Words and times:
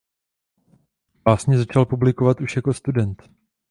Básně 1.23 1.57
začal 1.57 1.85
publikovat 1.85 2.41
už 2.41 2.55
jako 2.55 2.73
student. 2.73 3.23